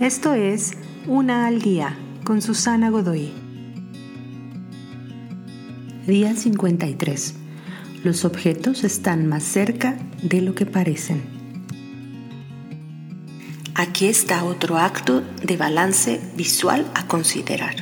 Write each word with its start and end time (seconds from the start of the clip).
Esto 0.00 0.34
es 0.34 0.72
Una 1.06 1.46
al 1.46 1.62
Día 1.62 1.96
con 2.22 2.42
Susana 2.42 2.90
Godoy. 2.90 3.32
Día 6.06 6.36
53. 6.36 7.34
Los 8.04 8.26
objetos 8.26 8.84
están 8.84 9.26
más 9.26 9.42
cerca 9.42 9.96
de 10.22 10.42
lo 10.42 10.54
que 10.54 10.66
parecen. 10.66 11.22
Aquí 13.74 14.04
está 14.08 14.44
otro 14.44 14.76
acto 14.76 15.22
de 15.42 15.56
balance 15.56 16.20
visual 16.36 16.86
a 16.94 17.06
considerar. 17.06 17.76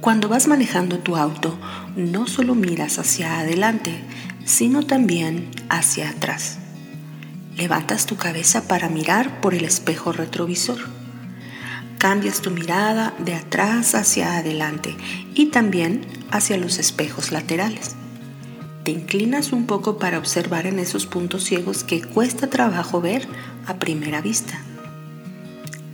Cuando 0.00 0.28
vas 0.28 0.46
manejando 0.46 1.00
tu 1.00 1.16
auto, 1.16 1.58
no 1.96 2.28
solo 2.28 2.54
miras 2.54 3.00
hacia 3.00 3.40
adelante, 3.40 3.98
sino 4.44 4.84
también 4.86 5.50
hacia 5.68 6.10
atrás. 6.10 6.60
Levantas 7.56 8.06
tu 8.06 8.16
cabeza 8.16 8.66
para 8.66 8.88
mirar 8.88 9.40
por 9.40 9.54
el 9.54 9.64
espejo 9.64 10.10
retrovisor. 10.10 10.78
Cambias 11.98 12.40
tu 12.40 12.50
mirada 12.50 13.14
de 13.18 13.34
atrás 13.34 13.94
hacia 13.94 14.36
adelante 14.36 14.96
y 15.34 15.46
también 15.46 16.04
hacia 16.32 16.56
los 16.56 16.78
espejos 16.78 17.30
laterales. 17.30 17.94
Te 18.82 18.90
inclinas 18.90 19.52
un 19.52 19.66
poco 19.66 19.98
para 19.98 20.18
observar 20.18 20.66
en 20.66 20.80
esos 20.80 21.06
puntos 21.06 21.44
ciegos 21.44 21.84
que 21.84 22.02
cuesta 22.02 22.50
trabajo 22.50 23.00
ver 23.00 23.28
a 23.66 23.74
primera 23.74 24.20
vista. 24.20 24.60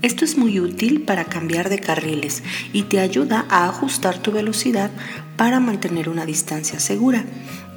Esto 0.00 0.24
es 0.24 0.38
muy 0.38 0.58
útil 0.60 1.02
para 1.02 1.26
cambiar 1.26 1.68
de 1.68 1.78
carriles 1.78 2.42
y 2.72 2.84
te 2.84 3.00
ayuda 3.00 3.44
a 3.50 3.68
ajustar 3.68 4.16
tu 4.16 4.32
velocidad 4.32 4.90
para 5.36 5.60
mantener 5.60 6.08
una 6.08 6.24
distancia 6.24 6.80
segura 6.80 7.26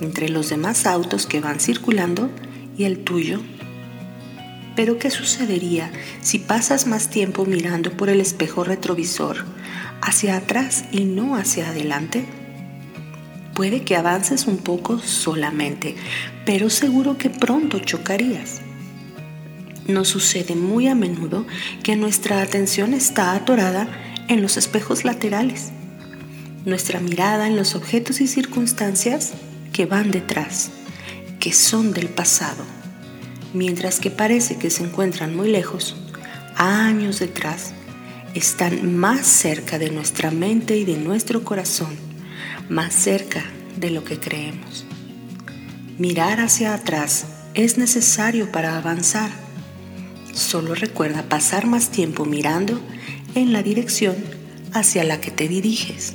entre 0.00 0.28
los 0.28 0.50
demás 0.50 0.86
autos 0.86 1.26
que 1.26 1.40
van 1.40 1.58
circulando 1.58 2.30
y 2.78 2.84
el 2.84 3.02
tuyo 3.02 3.40
pero 4.74 4.98
¿qué 4.98 5.10
sucedería 5.10 5.90
si 6.20 6.38
pasas 6.38 6.86
más 6.86 7.08
tiempo 7.08 7.44
mirando 7.44 7.92
por 7.96 8.08
el 8.08 8.20
espejo 8.20 8.64
retrovisor 8.64 9.44
hacia 10.00 10.36
atrás 10.36 10.84
y 10.92 11.04
no 11.04 11.36
hacia 11.36 11.68
adelante? 11.68 12.24
Puede 13.54 13.82
que 13.82 13.96
avances 13.96 14.46
un 14.46 14.58
poco 14.58 14.98
solamente, 14.98 15.94
pero 16.46 16.70
seguro 16.70 17.18
que 17.18 17.28
pronto 17.28 17.78
chocarías. 17.80 18.62
Nos 19.86 20.08
sucede 20.08 20.54
muy 20.54 20.88
a 20.88 20.94
menudo 20.94 21.46
que 21.82 21.96
nuestra 21.96 22.40
atención 22.40 22.94
está 22.94 23.32
atorada 23.34 23.88
en 24.28 24.40
los 24.40 24.56
espejos 24.56 25.04
laterales, 25.04 25.70
nuestra 26.64 27.00
mirada 27.00 27.46
en 27.46 27.56
los 27.56 27.74
objetos 27.74 28.20
y 28.20 28.26
circunstancias 28.26 29.32
que 29.72 29.84
van 29.84 30.10
detrás, 30.10 30.70
que 31.40 31.52
son 31.52 31.92
del 31.92 32.08
pasado 32.08 32.64
mientras 33.54 34.00
que 34.00 34.10
parece 34.10 34.56
que 34.56 34.70
se 34.70 34.84
encuentran 34.84 35.36
muy 35.36 35.50
lejos, 35.50 35.96
años 36.56 37.18
detrás, 37.18 37.72
están 38.34 38.96
más 38.96 39.26
cerca 39.26 39.78
de 39.78 39.90
nuestra 39.90 40.30
mente 40.30 40.76
y 40.76 40.84
de 40.84 40.96
nuestro 40.96 41.44
corazón, 41.44 41.94
más 42.68 42.94
cerca 42.94 43.44
de 43.76 43.90
lo 43.90 44.04
que 44.04 44.18
creemos. 44.18 44.86
Mirar 45.98 46.40
hacia 46.40 46.74
atrás 46.74 47.26
es 47.54 47.76
necesario 47.76 48.50
para 48.50 48.78
avanzar. 48.78 49.30
Solo 50.32 50.74
recuerda 50.74 51.22
pasar 51.24 51.66
más 51.66 51.90
tiempo 51.90 52.24
mirando 52.24 52.80
en 53.34 53.52
la 53.52 53.62
dirección 53.62 54.16
hacia 54.72 55.04
la 55.04 55.20
que 55.20 55.30
te 55.30 55.48
diriges. 55.48 56.14